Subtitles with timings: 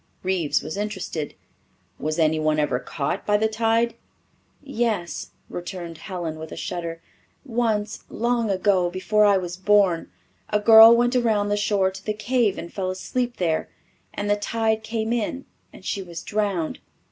[0.23, 1.35] Reeves was interested.
[1.99, 3.93] "Was anyone ever caught by the tide?"
[4.63, 7.03] "Yes," returned Helen, with a shudder.
[7.45, 10.09] "Once, long ago, before I was born,
[10.49, 13.69] a girl went around the shore to the cave and fell asleep there
[14.11, 16.79] and the tide came in and she was drowned.